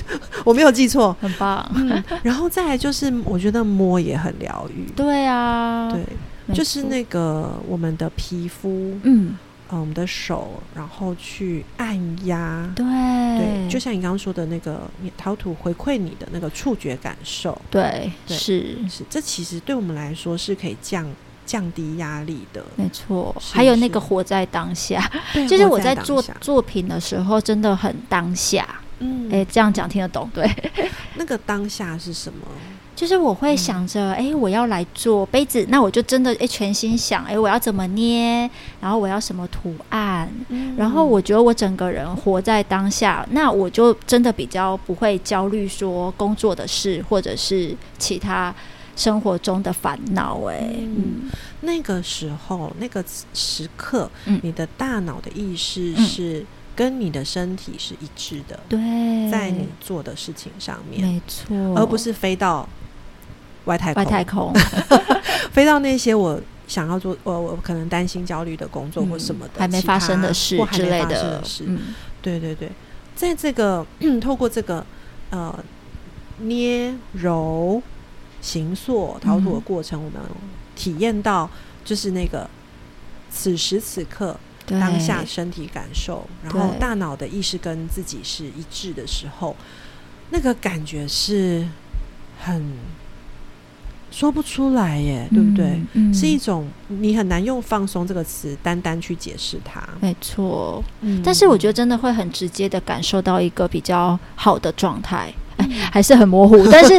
[0.44, 1.64] 我没有记错，很棒。
[1.74, 4.90] 嗯，然后再来就是，我觉得摸也很疗愈。
[4.96, 9.36] 对啊，对，就是那个我们的皮肤，嗯。
[9.74, 21.04] 呃，我们的手，然后去按压，对对，就像你刚刚说的那个陶土回馈你的那个触觉感受，对，是是，这其实对我们来说是可以降
[21.44, 23.34] 降低压力的，没错。
[23.52, 25.10] 还有那个活在当下，
[25.48, 28.64] 就是我在做作品的时候，真的很当下。
[29.00, 30.30] 嗯，哎，这样讲听得懂？
[30.32, 30.48] 对，
[31.16, 32.46] 那个当下是什么？
[32.96, 38.48] 就是我会想着，哎，我要来做杯子，那我就真的哎全心想，哎，我要怎么捏，
[38.80, 40.30] 然后我要什么图案，
[40.76, 48.54] 然后我觉得我整个人活在当下，那我就真的比较不会焦虑说工作的事或者是其他
[48.94, 50.40] 生活中的烦恼。
[50.44, 51.28] 哎，嗯，
[51.62, 53.04] 那个时候那个
[53.34, 54.08] 时刻，
[54.42, 58.78] 你的大脑的意识是跟你的身体是一致的，对，
[59.30, 62.68] 在你做的事情上面，没错，而不是飞到。
[63.64, 64.52] 外太空，外太空，
[65.52, 71.64] 飞到那些我想要做，我我可能担心、焦虑的工作或什么的，还没发生的事之类的事。
[72.22, 72.70] 对对对，
[73.14, 73.86] 在这个
[74.20, 74.84] 透过这个
[75.30, 75.58] 呃
[76.38, 77.82] 捏揉
[78.40, 80.20] 形塑陶土的过程，我们
[80.74, 81.48] 体验到
[81.84, 82.48] 就是那个
[83.30, 89.54] 此时此刻当下身体感受，然后大脑的意识跟自己是一致的时候，
[90.30, 91.66] 那个感觉是
[92.40, 92.72] 很。
[94.14, 95.80] 说不出来耶，对不对？
[96.14, 99.82] 是一种你很难用“放松”这个词单单去解释它。
[100.00, 100.80] 没错，
[101.24, 106.64] 但是我觉得真的会很直接的感受到一个比较好的状态，哎，还是很模糊。
[106.70, 106.94] 但是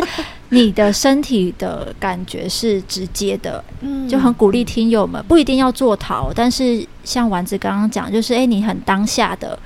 [0.49, 9.57] 你的身体的感觉是直接的，嗯，就很鼓励听友们不一定要做陶，但是像丸子刚刚讲，就是哎，你很当下的。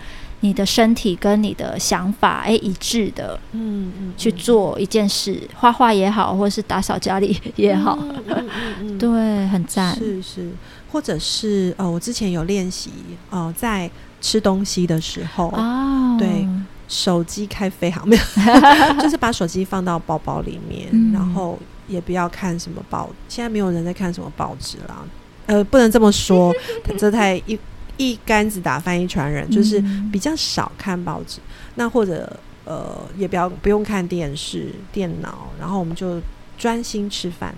[0.42, 8.50] 你的身体跟你的想法哎一致的，嗯嗯，去做一件事，画画也好，或者是打扫家里也好，嗯嗯
[8.82, 10.50] 嗯，对，很赞，是是，
[10.92, 12.92] 或者是呃，我之前有练习
[13.30, 13.90] 哦，在
[14.22, 16.48] 吃东西的时候，哦，对，
[16.88, 18.24] 手机开飞行没有，
[19.04, 25.04] 就是把手机放到包包里面，然后也不要看什么报，现在没有人在看什么报纸啦，
[25.48, 26.54] 呃，不能这么说，
[26.98, 27.60] 这太一。
[28.00, 31.40] 一竿子打翻一船人，就是比较少看报纸，
[31.76, 36.20] 那或者呃，也不要不用看电视、电脑，然后我们就
[36.58, 37.54] 专心吃饭，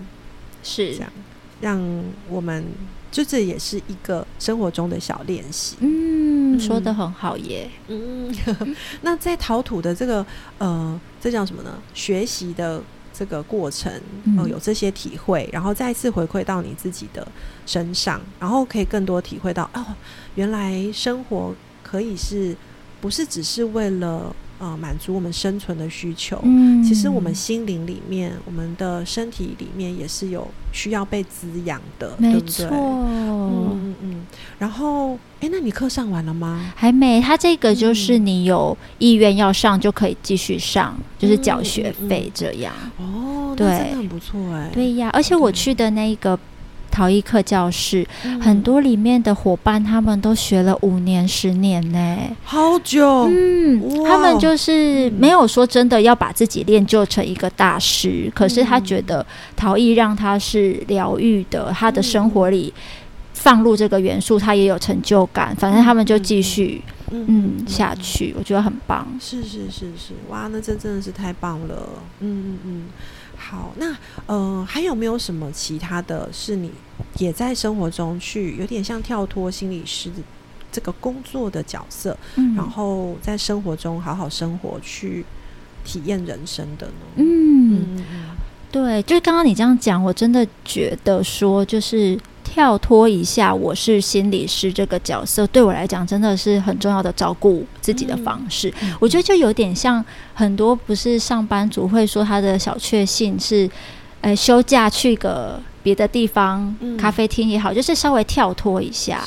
[0.64, 1.12] 是这样，
[1.60, 2.64] 让我们
[3.12, 5.76] 就这也是一个生活中的小练习。
[5.78, 7.70] 嗯，说的很好耶。
[7.86, 8.34] 嗯，
[9.02, 10.26] 那在陶土的这个
[10.58, 11.78] 呃，这叫什么呢？
[11.94, 12.82] 学习的。
[13.14, 13.92] 这个过程，
[14.38, 17.24] 哦，有这些体会，然后再次回馈到你自己的
[17.66, 19.84] 身上，然后可以更多体会到，哦，
[20.34, 22.56] 原来生活可以是
[23.00, 26.38] 不是只是为了呃满足我们生存的需求？
[26.42, 32.66] 嗯，其实我们心灵里面，我们的身体里面也是有需要被滋养的，没错。
[32.70, 34.26] 嗯嗯嗯。
[34.58, 36.72] 然后，哎，那你课上完了吗？
[36.76, 37.20] 还没。
[37.20, 42.72] 他这个就是你有意愿要上就可以继续上，就是缴学费这样。
[42.98, 44.70] 哦，对，真的很不错哎。
[44.72, 46.38] 对呀，而且我去的那个
[46.92, 48.06] 陶艺课教室，
[48.40, 53.28] 很多里面的伙伴他们都学了五年、十年呢，好久。
[53.30, 59.26] 嗯，他们就是没有说真的要把自己练就成一个大师，可是他觉得
[59.56, 62.72] 陶艺让他是疗愈的，他的生活里。
[63.34, 65.56] 放入这个元素，他也有成就感。
[65.56, 69.04] 反正他们就继续嗯下去，我觉得很棒。
[69.20, 71.88] 是是是是，哇，那这真的是太棒了。
[72.20, 72.82] 嗯嗯嗯，
[73.52, 76.70] 好，那呃，还有没有什么其他的是你
[77.18, 80.10] 也在生活中去有点像跳脱心理师
[80.72, 82.16] 这个工作的角色，
[82.56, 85.22] 然后在生活中好好生活去
[85.84, 86.92] 体验人生的呢？
[87.16, 88.02] 嗯。
[88.70, 92.18] 对，就是刚刚你这样讲，我真的觉得说，就是
[92.52, 98.70] 跳脱一下，我是心理师这个角色，对我来讲真的是很重要的照顾自己的方式。
[99.00, 103.70] 我觉得就有点像很多不是上班族会说他的小确幸是，
[104.20, 105.58] 呃，休假去个。
[105.84, 109.20] 别的地方，咖啡厅也好，就是稍微跳脱一下，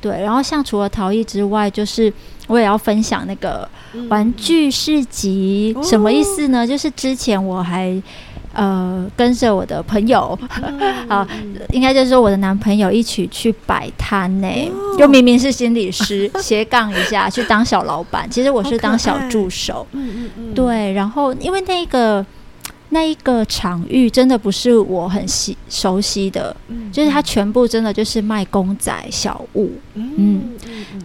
[0.00, 0.18] 对。
[0.22, 2.10] 然后像除了陶艺之外，就是
[2.46, 3.68] 我也要分享那个
[4.08, 6.66] 玩具市集，什么意思呢？
[6.66, 8.02] 就是之前我还
[8.52, 10.38] 呃跟着我的朋友，
[11.08, 11.26] 啊，
[11.70, 14.48] 应该就是说我的男朋友一起去摆摊呢，
[14.98, 20.92] 就明明是心理师，斜杠一下 去当小老板，其实我是当小助手，嗯嗯嗯，对。
[20.92, 22.24] 然后因为那个。
[22.90, 26.56] 那一个场域真的不是我很熟熟悉的，
[26.90, 30.56] 就是它全部真的就是卖公仔小物，嗯，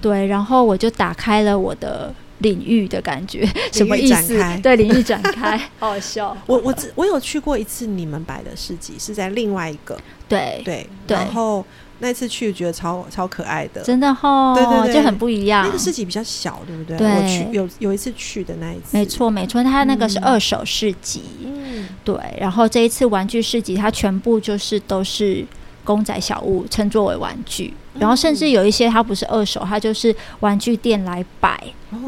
[0.01, 4.39] 对，然后我就打开了我的领域的感觉，什么意思？
[4.61, 6.37] 对，领域展开， 好笑。
[6.45, 9.97] 我我我有去过一次你们摆的市集，是在另外一个，
[10.29, 11.65] 对对，然后。
[11.99, 15.65] 那次去觉得超超可爱的，真的哈，对对对，就很不一样。
[15.65, 16.97] 那个市集比较小，对不对？
[16.97, 22.13] 对，我去有有一次去的那一次，没错没错，它那个是二手市集，嗯，对。
[22.37, 25.45] 然后这一次玩具市集，它全部就是都是
[25.83, 27.73] 公仔小物，称作为玩具。
[27.99, 31.61] 然后甚至有一些它不是二手，它就是玩具店来摆，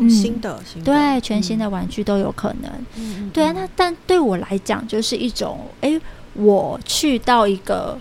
[0.09, 2.71] 新的新的，对，全新的玩具都有可能。
[2.95, 3.51] 嗯，对啊。
[3.55, 5.99] 那但对我来讲，就是一种，哎，
[6.33, 7.97] 我去到一个。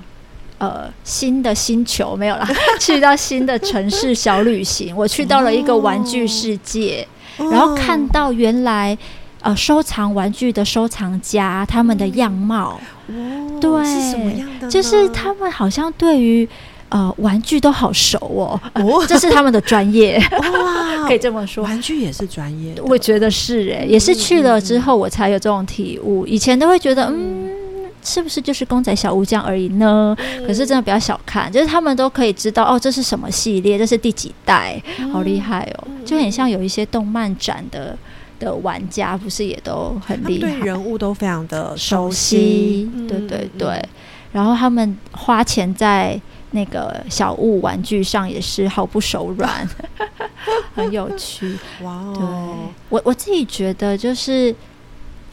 [0.56, 4.96] 呃，新的星球没有啦， 去到新的城市小旅行。
[4.96, 7.06] 我去到了一个玩具世界，
[7.36, 8.96] 然后看到原来
[9.44, 12.80] 呃收藏玩具的收藏家他们的样貌。
[13.60, 14.68] 对，是什么样的？
[14.68, 16.48] 就是他们好像对于
[16.88, 18.18] 呃玩具都好熟
[18.74, 22.74] 哦，这是他们的专业 哇，可以这么说，玩具也是专业。
[22.82, 26.26] 我觉得是哎，也是去了之后我才有这种体悟。
[26.26, 27.50] 以前都会觉得嗯。
[28.06, 30.14] 是不是就是公仔小物这样而已呢？
[30.46, 34.78] 可是真的不要小看，就是他们都可以知道哦，这是什么系列，这是第几代，
[35.10, 35.88] 好厉害哦！
[36.04, 37.96] 就很像有一些动漫展的
[38.38, 43.82] 的玩家，不是也都很厉害，对人物都非常的熟悉，对对对。
[44.32, 46.20] 然后他们花钱在
[46.50, 49.68] 那个小物玩具上也是毫不手软，
[50.74, 51.56] 很有趣。
[51.82, 52.14] 哇哦！
[52.14, 52.26] 对
[52.88, 54.54] 我我自己觉得就是。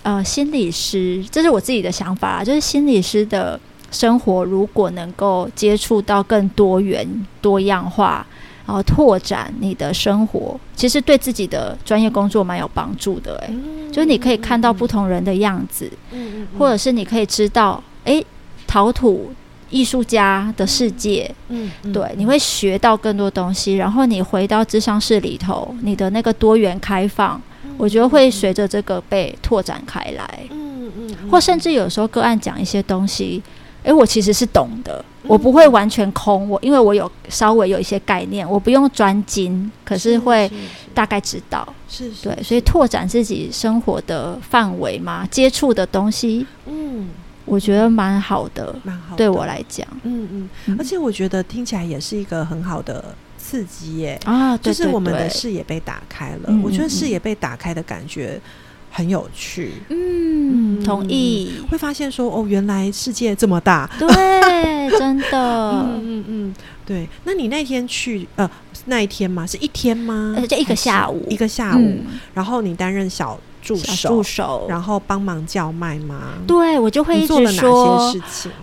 [0.03, 3.59] 呃，心理师，这是我自己的想法，就是心理师的
[3.91, 7.07] 生活如果能够接触到更多元、
[7.39, 8.25] 多样化，
[8.65, 13.37] 然后拓展你的生活，其实对自己的专业工作蛮有帮助的。
[13.47, 13.53] 哎，
[13.91, 18.23] 就是你可以看到不同人的样子，嗯或者是你可以知道，哎，
[18.67, 19.31] 陶土
[19.69, 27.41] 艺术家的世界，嗯，对，你会学到更多东西，然后你回到智商室里头，你的那个多元开放。
[27.77, 33.41] 我觉得会随着这个被拓展开来，嗯嗯，或甚至有时候个案讲一些东西，
[33.83, 40.51] 哎，我其实是懂的，我不会完全空，我因为我有稍微有一些概念，我不用专精，可是会
[40.93, 47.09] 大概知道，是，对，所以拓展自己生活的范围嘛，接触的东西，嗯，
[47.45, 53.15] 我觉得蛮好的，蛮好，对我来讲，嗯嗯，而且我觉得听起来也是一个很好的。
[53.43, 54.17] 刺激耶。
[54.23, 54.55] 啊！
[54.55, 58.39] 就是我们的视野被打开了，我觉得视野被打开的感觉
[58.91, 59.73] 很有趣。
[59.89, 61.51] 嗯，同意。
[61.71, 63.89] 会发现说，哦，原来世界这么大。
[63.97, 64.07] 对，
[64.99, 65.71] 真的。
[65.71, 67.07] 嗯嗯嗯，对。
[67.23, 68.49] 那你那天去呃
[68.85, 69.47] 那一天吗？
[69.47, 70.35] 是一天吗？
[70.47, 71.99] 就一个下午，一个下午。
[72.33, 73.39] 然后你担任小。
[73.63, 76.33] 助手，助手，然后帮忙叫卖吗？
[76.47, 78.11] 对，我就会一直说，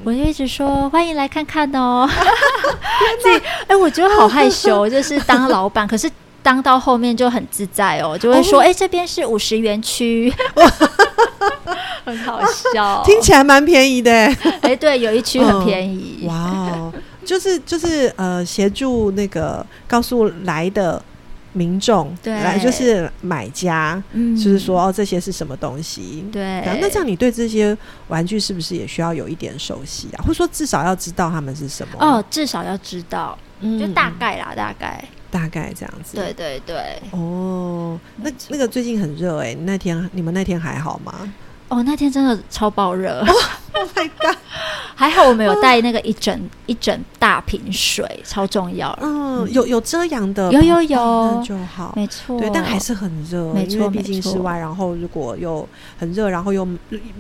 [0.03, 2.05] 我就一直说欢迎来看看哦。
[3.23, 6.11] 自己哎，我觉得好害羞，就是当老板，可是
[6.49, 10.33] 当到后面就很自在哦，就会说哎，这边是五十元区，
[12.07, 12.41] 很好
[12.73, 14.11] 笑， 听起来蛮便宜的。
[14.63, 16.25] 哎，对，有一区很便宜。
[16.27, 21.03] 哇哦，就是就是呃，协助那个告诉来的。
[21.55, 26.25] 民众来就是买家，嗯就是说哦，这些是什么东西？
[26.31, 30.23] 对，那这样你对这些玩具是不是也需要有一点熟悉啊？
[30.23, 31.95] 或者说至少要知道他们是什么？
[31.99, 36.17] 哦，至少要知道，嗯就大概啦，大概，大概这样子。
[36.17, 36.77] 对对对。
[37.13, 41.33] 哦，那那个最近很热哎，那天你们那天还好吗？
[41.69, 43.25] 哦，那天真的超爆热。
[43.79, 44.37] Oh my god！
[44.97, 48.97] 还好我们有带那个一整一整大瓶水，超重要。
[49.01, 52.39] 嗯，有有遮阳的，有有有那就好，没错。
[52.41, 54.59] 对，但还是很热，没错，毕竟室外。
[54.59, 55.67] 然后如果又
[55.97, 56.67] 很热，然后又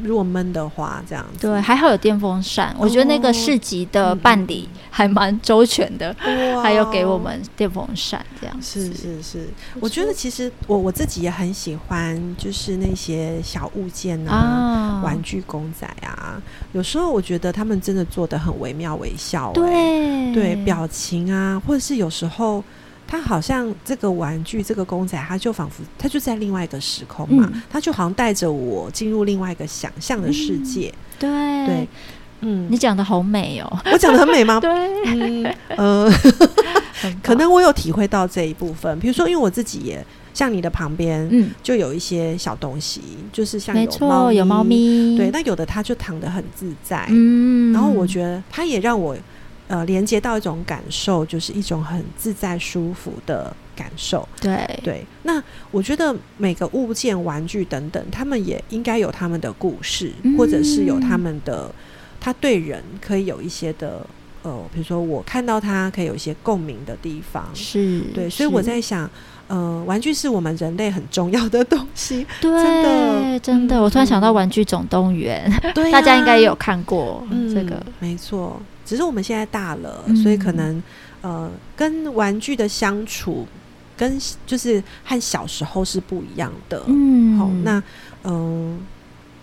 [0.02, 1.46] 如果闷的话，这样子。
[1.46, 2.74] 对，还好有电风扇。
[2.78, 6.14] 我觉得那个市集的办理还蛮周全的，
[6.60, 8.56] 还有给我们电风扇这样。
[8.60, 9.48] 是是是，
[9.78, 16.42] 我觉得其实我我自己也很喜欢，就是那些小物件啊，玩具公仔啊，
[16.72, 20.32] 有时候我觉得他们真的做的很惟妙惟肖，对。
[20.34, 22.62] 对，表情啊，或者是有时候
[23.06, 31.28] 他好像这个玩具这个公仔，他就仿佛他就在另外一个时空嘛，他就好像带着我进入另外一个想象的世界，对。
[31.66, 31.88] 对，
[32.40, 34.60] 嗯，你讲的好美哦，我讲的很美吗？
[34.62, 34.70] 对，
[35.06, 36.10] 嗯呃，
[37.22, 40.04] 可能我有体会到这一部分，比如说因为我自己也。
[40.38, 43.00] 像你的旁边，嗯，就有一些小东西，
[43.32, 49.16] 就是像有猫有猫咪，对，那有的它就躺得很自在，嗯，然后我觉得它也让我
[49.66, 54.78] 呃连接到一种感受，就是一种很自在舒服的感受，对。
[54.84, 55.04] 对。
[55.24, 61.68] 那我觉得每个物件、玩具等等，他们也应该有他们的故事，或者是有他们的，
[62.20, 64.06] 他对人可以有一些的
[64.44, 69.10] 呃，比如说我看到他可以有一些共鸣的地方，是对，所以我在想。
[69.48, 73.82] 呃，玩具是我们人类很重要的东西，对，真的，真的。
[73.82, 78.60] 我突然想到《玩具总动员 》，对，大家应该也有看过这个，没错。
[78.84, 80.82] 只是我们现在大了，所以可能
[81.22, 83.46] 呃，跟玩具的相处，
[83.96, 86.82] 跟就是和小时候是不一样的。
[86.86, 87.82] 嗯，好，那
[88.24, 88.78] 嗯。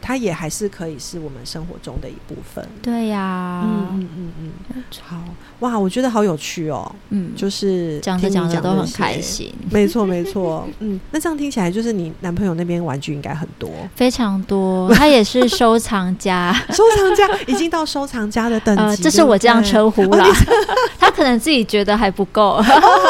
[0.07, 2.63] 它也还是可以是我们生活中的一部分。
[2.79, 5.17] 对呀，嗯嗯嗯嗯，好
[5.61, 6.95] 哇，我觉得好有趣哦。
[7.09, 9.51] 嗯，就是讲着讲着都很开心。
[9.71, 14.93] 没错没错，嗯，那这样听起来就是你男朋友那边玩具应该很多，非常多。
[14.93, 20.27] 他也是收藏家， 收藏家已经到收藏家的等级，这是我这样称呼啦。
[20.99, 22.61] 他可能自己觉得还不够，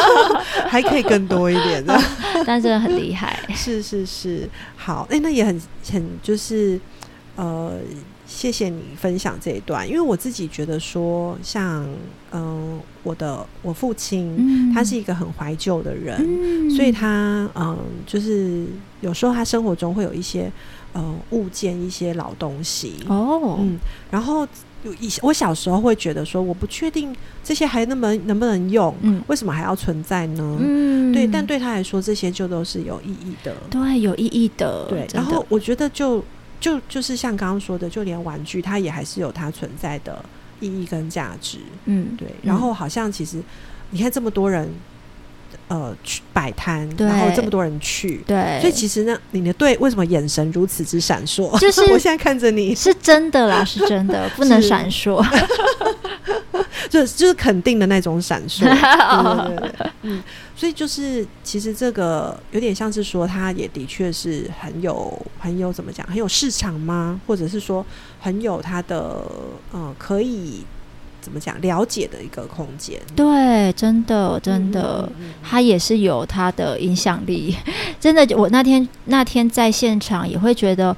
[0.69, 1.99] 还可以更多一点的，
[2.45, 3.37] 但是很厉害。
[3.53, 5.59] 是是是，好，哎，那也很
[5.91, 6.79] 很就是。
[7.37, 7.79] 呃，
[8.25, 11.85] 谢谢你分享这一段，因为我自己觉得说，像
[12.31, 16.17] 嗯，我的我父亲，他是一个很怀旧的人，
[16.69, 18.65] 所以他嗯，就是
[19.01, 20.49] 有时候他生活中会有一些
[20.93, 23.77] 呃物件，一些老东西哦，嗯，
[24.09, 24.47] 然后
[25.21, 30.57] 我小时候会觉得说，我不确定这些还能不能能不能用，嗯，为什么还要存在呢？
[30.59, 36.23] 嗯，对，但对他来说，这些就都是有意义的，对，有意义的，对，然后我觉得就。
[36.57, 40.23] 就就是像刚刚说的，就连玩具它也还是有它存在的
[40.61, 42.29] 意义跟价值，嗯，对。
[42.41, 43.39] 然后好像其实
[43.91, 44.67] 你看这么多人，
[45.67, 51.57] 呃，去摆摊，然后这么多人去，对，所以其实呢，你的对为什么眼神如此之闪烁？
[51.59, 52.73] 就是 我现在看着你。
[52.75, 55.23] 是真的啦，是真的， 不能闪烁，
[56.89, 60.23] 就就是肯定的那种闪烁，对对对，嗯。
[60.57, 67.19] 所以就是，其实这个有点像是说，它也的确是很有、很有怎么讲，很有市场吗？
[67.27, 67.85] 或者是说，
[68.21, 69.21] 很有它的
[69.73, 70.63] 呃，可以
[71.25, 72.99] 怎么讲了解的一个空间？
[73.15, 75.09] 对，真的，真的，
[75.41, 77.55] 它也是有它的影响力。
[77.99, 80.95] 真的，我那天那天在现场也会觉得，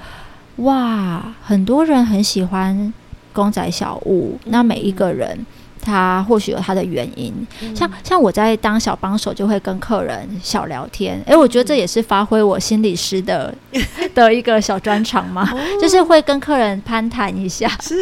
[0.57, 2.93] 哇，很多人很喜欢
[3.31, 5.45] 公仔小物，那每一个人。
[5.87, 7.33] 他或许有他的原因，
[7.73, 11.23] 像像我在当小帮手，就会跟客人小聊天。
[11.25, 13.53] 哎，我觉得这也是发挥我心理师的
[14.13, 15.49] 的一个小专长嘛，
[15.81, 17.69] 就是会跟客人攀谈一下。
[17.79, 17.97] 是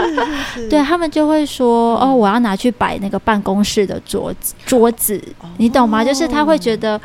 [0.53, 5.21] 是， 对他们就会说：“哦，我要拿去摆那个办公室的桌子，桌子，
[5.57, 6.99] 你懂吗？”就是他会觉得。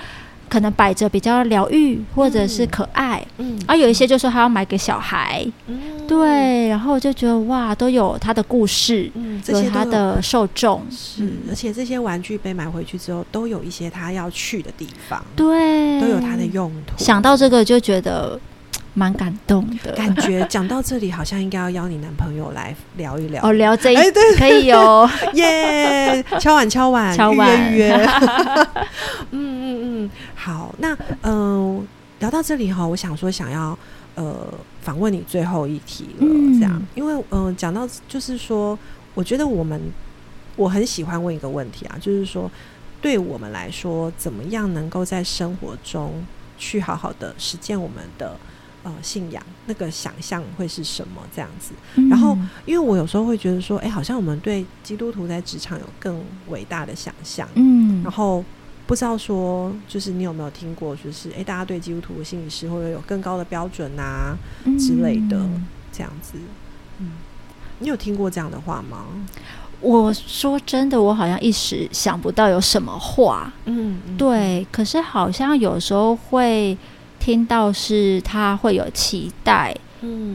[0.51, 9.71] 可能摆着比较疗愈，或者是可爱，嗯，而有一些就说他要买给小孩，嗯，对，然后就觉得哇，都有他的故事，嗯，有。
[9.71, 16.99] 他的受众，是，而且这些玩具被买回去之后，都有一些他要去的地方，对，都有他的用途。
[16.99, 18.39] 想到这个就觉得。
[18.95, 19.93] 蛮感动的。
[19.93, 23.43] 感觉，讲到这里好像应该要邀你男朋友来聊一聊。
[23.45, 27.73] 哦，聊这一对可以哦， 耶，敲碗敲碗敲碗。
[27.75, 27.93] 约，
[29.31, 31.87] 嗯嗯嗯，好，那嗯，
[32.19, 33.79] 聊到这里哈，我想说想要
[34.17, 36.27] 呃访问你最后一题了，
[36.59, 38.79] 这样，因为嗯讲到就是说，
[39.15, 39.81] 我觉得我们
[40.57, 42.51] 我很喜欢问一个问题啊，就是说
[43.01, 46.25] 对我们来说，怎么样能够在生活中
[46.59, 48.37] 去好好的实践我们的。
[48.83, 51.73] 呃，信仰那个想象会是什么这样子？
[52.09, 57.47] 然后，因为我有时候会觉得说，哎，好像我们对基督徒在职场有更伟大的想象。
[57.55, 58.43] 嗯，然后
[58.87, 64.37] 不知道说，就是你有没有听过，就是哎，大家对基督徒的心理师会有更高的标准啊
[64.79, 65.39] 之类的
[65.93, 66.33] 这样子。
[66.99, 67.13] 嗯，
[67.81, 69.07] 你有听过这样的话吗？
[69.83, 73.51] 我说真的，我好像一时想不到有什么话。
[73.65, 74.67] 嗯，对。
[74.71, 76.77] 可是好像有时候会
[77.21, 79.73] 听到是他会有期待。
[80.03, 80.35] 嗯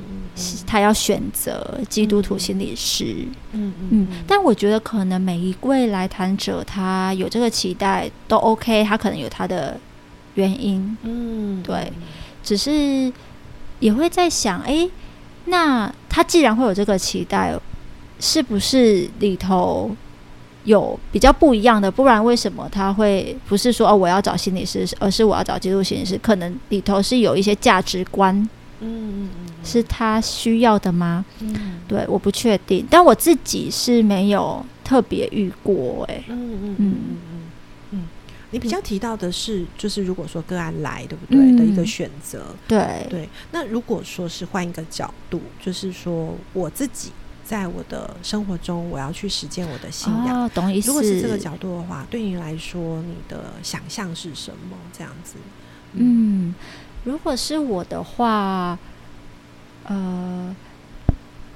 [0.68, 3.28] 他要选择基督徒心理师。
[3.52, 4.08] 嗯嗯。
[4.28, 9.80] 但我觉得可能每一位来谈者，他有这个期待都 OK，他可能有他的
[10.36, 10.96] 原因。
[11.02, 11.92] 嗯，对。
[12.44, 13.12] 只是
[13.80, 14.88] 也会在想，哎，
[15.46, 17.60] 那他既然会有这个期待，
[18.20, 19.96] 是不是里头
[20.66, 21.89] 有比较不一样的？
[21.89, 26.20] 不然为什么他会不是说哦我要找心理师，而是我要找基督心理师？
[26.22, 28.36] 可能里头是有一些价值观，
[28.82, 31.24] 嗯嗯嗯，是他需要的吗？
[31.39, 36.95] 嗯，对，我不确定，但我自己是没有特别遇过，哎，嗯嗯嗯
[37.91, 38.07] 嗯。
[38.51, 43.28] 你比较提到的是，就是如果说个案来，对不对的一个选择，对对。
[43.51, 47.11] 那如果说是换一个角度，就是说我自己
[47.46, 50.88] 在我的生活中，我要去实践我的信仰，哦懂意思？
[50.88, 54.76] 如果是这个角度的话，对你来说，你的想象是什么？
[54.91, 55.36] 这样子？
[55.93, 56.56] 嗯，
[57.04, 58.78] 如果是我的话，
[59.84, 60.56] 呃，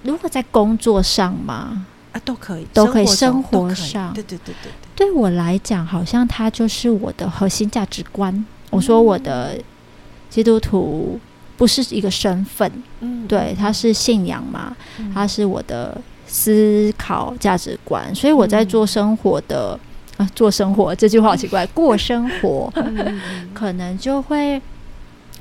[0.04, 1.88] 如果在工作上嘛。
[2.12, 5.08] 啊，都可以，都可以，生活上，对对对对对。
[5.08, 8.46] 对我来讲，好像它就是我的核心价值观。
[8.72, 9.62] 我说我的
[10.28, 11.20] 基督徒
[11.60, 14.76] 不是一个身份，嗯，对，它是信仰嘛，
[15.14, 18.16] 它是我的思考价值观。
[18.16, 19.78] 所以我在做生活的
[20.18, 22.74] 啊，做生活 这句话好奇怪， 过生活
[23.54, 24.60] 可能就会，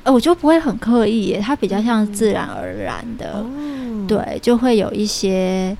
[0.03, 3.43] 呃，我就不会很刻意，它比较像自然而然的，
[4.07, 5.75] 对，就会有一些。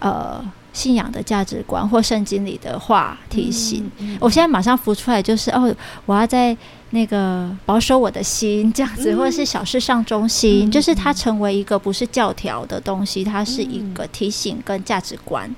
[0.00, 0.40] 呃，
[0.72, 3.90] 信仰的价值观或圣经里的话提醒，
[4.20, 5.74] 我现在马上浮出来就是哦，
[6.06, 6.56] 我要在
[6.90, 15.54] 那个保守我的心这样子，或者是小事上中心，就是它成为一个不是教条的东西，它是一个提醒跟价值观，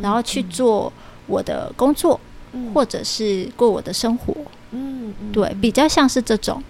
[0.00, 0.92] 然后去做
[1.26, 2.20] 我的工作，
[2.72, 4.34] 或者是过我的生活，
[4.72, 6.62] 嗯，对，比较像是这种，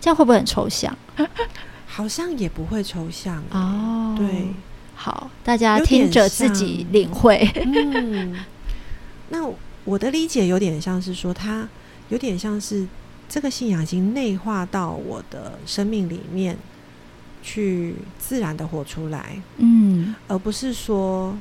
[0.00, 0.96] 这样会不会很抽象？
[1.86, 4.48] 好像也不会抽象哦，对。
[4.94, 7.50] 好，大家听着自己领会。
[7.56, 8.36] 嗯，
[9.30, 9.50] 那
[9.84, 11.66] 我的理解有点像是说，它
[12.10, 12.86] 有点像是
[13.30, 16.58] 这个信仰已经内化到我的生命里面
[17.42, 19.40] 去，自然的活出来。
[19.56, 21.34] 嗯，而不是说，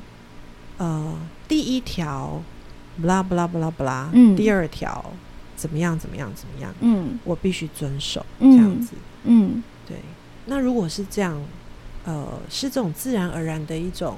[0.77, 1.17] 呃，
[1.47, 2.41] 第一条，
[3.01, 5.11] 不啦不啦不啦不啦，嗯，第二条
[5.57, 8.93] 怎么样怎么样怎么样，嗯，我必须遵守这样子。
[9.23, 9.97] 嗯，对。
[10.45, 11.37] 那如果是这样。
[12.05, 14.17] 呃，是这种自然而然的一种，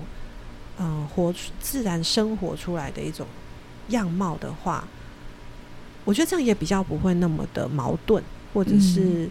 [0.78, 3.26] 嗯，活出自然生活出来的一种
[3.89, 4.88] 样貌的话，
[6.04, 8.24] 我觉得这样也比较不会那么的矛盾，
[8.54, 9.30] 或者是，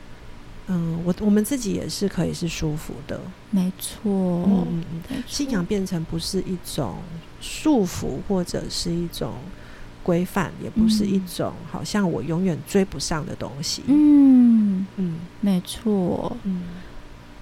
[0.68, 4.66] 嗯，我我们自己也是可以是舒服的，没错，
[5.26, 6.96] 信仰变成不是一种
[7.40, 9.34] 束缚，或者是一种
[10.02, 16.62] 规范，也不是一种好像我永远追不上的东西，嗯嗯，没错，嗯。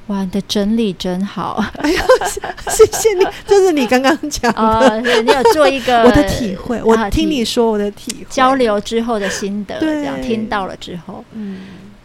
[0.09, 1.63] 哇，你的整理真好！
[1.77, 1.99] 哎呦，
[2.71, 11.61] 谢谢你，就是你刚刚讲的，你有做一个 我的体会，我听你说我的体会，交流之后的心得，这样听到了之后，嗯，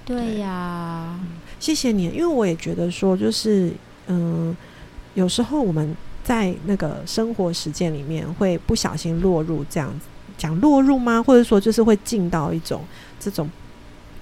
[0.06, 1.18] 对呀，
[1.62, 3.72] 谢谢你，因为我也觉得说，就是
[4.08, 4.56] 嗯，
[5.14, 5.96] 有时候我们
[6.26, 10.06] 在那个生活实践里面会不小心落入这样子，
[10.38, 11.24] 讲落入吗？
[11.24, 12.82] 或者说就是会进到一种
[13.18, 13.50] 这种。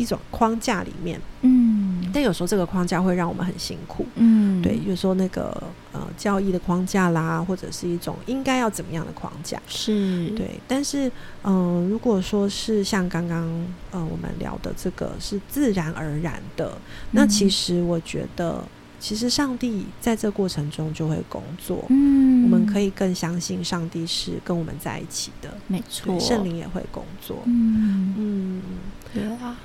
[0.02, 5.56] 一种框架里面，嗯，但有时候这个框架会让我们很辛苦，嗯，对，有时候那个
[5.92, 10.30] 呃交易的框架啦，或者是一种应该要怎么样的框架，是。
[10.32, 11.12] 对，但是
[11.44, 13.44] 嗯，如果说是像刚刚
[13.92, 16.78] 呃我们聊的这个是自然而然的，
[17.12, 18.64] 那其实我觉得。
[19.04, 28.14] 其实上帝在这过程中就会工作，嗯，我们可以更相信上帝是跟我们在一起的，没错，圣灵也会工作，嗯。
[28.16, 28.62] 嗯，
[29.12, 29.58] 对啊，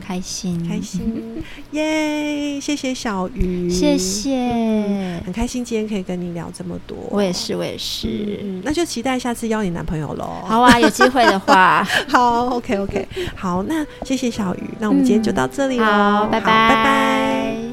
[0.00, 0.66] 开心。
[0.68, 2.60] 开心，耶！
[2.60, 10.42] 谢谢小鱼，谢谢，很开心今天可以跟你聊这么多，我也是，我也是，那就期待下次邀你男朋友喽。
[10.46, 17.67] 好啊，有机会的话， 好，OK OK，好，那谢谢小鱼，那我们今天就到这里喽，拜拜，拜拜。